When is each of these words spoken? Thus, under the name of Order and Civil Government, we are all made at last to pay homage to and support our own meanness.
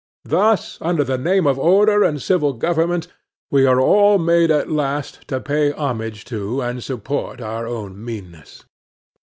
Thus, 0.25 0.79
under 0.81 1.03
the 1.03 1.19
name 1.19 1.45
of 1.45 1.59
Order 1.59 2.03
and 2.03 2.19
Civil 2.19 2.53
Government, 2.53 3.05
we 3.51 3.67
are 3.67 3.79
all 3.79 4.17
made 4.17 4.49
at 4.49 4.71
last 4.71 5.27
to 5.27 5.39
pay 5.39 5.71
homage 5.73 6.25
to 6.25 6.59
and 6.59 6.83
support 6.83 7.39
our 7.39 7.67
own 7.67 8.03
meanness. 8.03 8.63